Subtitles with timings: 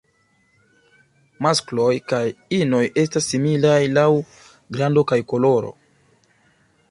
[1.45, 2.21] Maskloj kaj
[2.59, 4.09] inoj estas similaj laŭ
[4.79, 5.73] grando kaj koloro.